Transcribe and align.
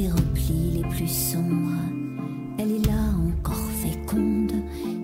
des 0.00 0.08
replis 0.08 0.70
les 0.74 0.88
plus 0.88 1.08
sombres. 1.08 1.82
Elle 2.58 2.72
est 2.72 2.86
là 2.86 3.02
encore 3.28 3.68
féconde, 3.82 4.52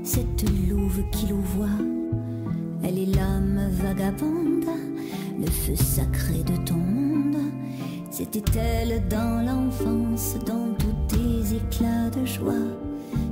cette 0.05 0.45
louve 0.69 1.03
qui 1.11 1.27
louvoie. 1.27 1.79
Elle 2.83 2.99
est 2.99 3.15
l'âme 3.15 3.61
vagabonde, 3.73 4.71
le 5.39 5.51
feu 5.51 5.77
sacré 5.77 6.43
de 6.45 6.57
ton 6.65 6.77
monde. 6.77 7.37
C'était 8.11 8.59
elle 8.59 9.07
dans 9.09 9.45
l'enfance, 9.45 10.37
dans 10.47 10.69
tous 10.79 11.15
tes 11.15 11.57
éclats 11.57 12.11
de 12.11 12.25
joie, 12.25 12.69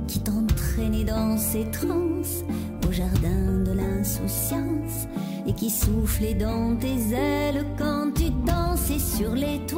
qui 0.07 0.19
t'entraînait 0.19 1.05
dans 1.05 1.37
ses 1.37 1.65
transes 1.71 2.43
au 2.87 2.91
jardin 2.91 3.63
de 3.65 3.71
l'insouciance 3.71 5.07
et 5.47 5.53
qui 5.53 5.71
soufflait 5.71 6.35
dans 6.35 6.75
tes 6.75 7.13
ailes 7.15 7.65
quand 7.77 8.11
tu 8.13 8.29
dansais 8.45 8.99
sur 8.99 9.33
les 9.33 9.59
toits. 9.67 9.74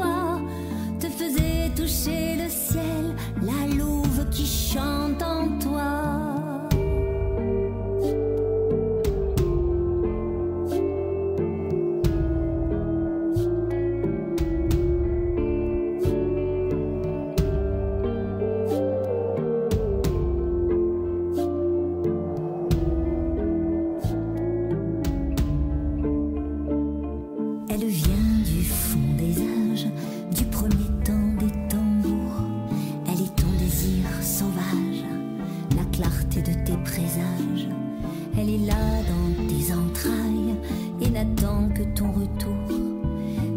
Elle 38.38 38.50
est 38.50 38.66
là 38.66 38.76
dans 39.12 39.48
tes 39.48 39.74
entrailles 39.74 40.56
et 41.02 41.10
n'attend 41.10 41.70
que 41.70 41.84
ton 41.98 42.12
retour 42.12 42.78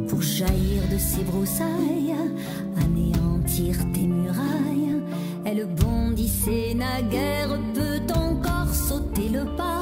pour 0.09 0.23
jaillir 0.23 0.83
de 0.91 0.99
ses 0.99 1.23
broussailles, 1.23 2.15
anéantir 2.83 3.77
tes 3.93 4.07
murailles. 4.07 4.97
Elle 5.45 5.67
bondissait 5.67 6.75
naguère, 6.75 7.59
peut 7.75 8.15
encore 8.15 8.75
sauter 8.75 9.29
le 9.29 9.45
pas. 9.57 9.81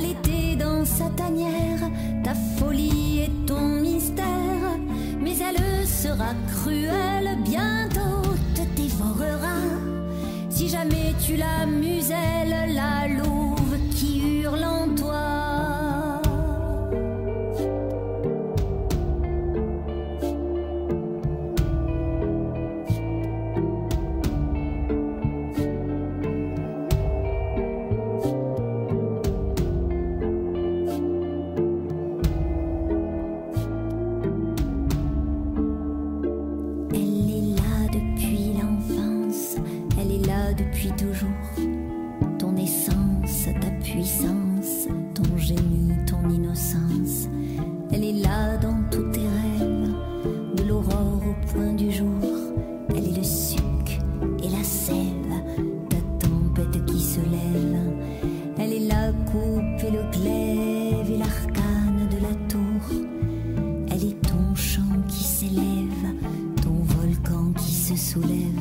L'été 0.00 0.56
dans 0.56 0.82
sa 0.86 1.10
tanière, 1.10 1.90
ta 2.24 2.32
folie 2.32 3.24
et 3.24 3.30
ton 3.46 3.66
mystère. 3.82 4.78
Mais 5.20 5.36
elle 5.38 5.86
sera 5.86 6.32
cruelle, 6.50 7.36
bientôt 7.44 8.22
te 8.54 8.62
dévorera. 8.80 9.58
Si 10.48 10.70
jamais 10.70 11.12
tu 11.22 11.36
la 11.36 11.66
toujours. 40.96 41.28
Ton 42.38 42.56
essence, 42.56 43.48
ta 43.60 43.70
puissance, 43.82 44.88
ton 45.14 45.36
génie, 45.36 45.92
ton 46.06 46.28
innocence, 46.28 47.28
elle 47.92 48.04
est 48.04 48.22
là 48.22 48.56
dans 48.56 48.82
tous 48.90 49.10
tes 49.10 49.20
rêves, 49.20 49.94
de 50.56 50.62
l'aurore 50.62 51.22
au 51.26 51.52
point 51.52 51.72
du 51.74 51.90
jour. 51.90 52.22
Elle 52.90 53.08
est 53.08 53.16
le 53.16 53.22
suc 53.22 54.00
et 54.42 54.48
la 54.48 54.64
sève, 54.64 55.32
ta 55.88 56.26
tempête 56.26 56.84
qui 56.86 57.00
se 57.00 57.20
lève. 57.20 57.78
Elle 58.58 58.72
est 58.72 58.88
la 58.88 59.12
coupe 59.30 59.84
et 59.86 59.90
le 59.90 60.10
glaive 60.10 61.10
et 61.10 61.18
l'arcane 61.18 62.08
de 62.10 62.16
la 62.22 62.34
tour. 62.48 63.04
Elle 63.90 64.04
est 64.04 64.20
ton 64.22 64.54
chant 64.54 64.82
qui 65.08 65.24
s'élève, 65.24 66.14
ton 66.62 66.74
volcan 66.82 67.52
qui 67.56 67.72
se 67.72 67.96
soulève. 67.96 68.59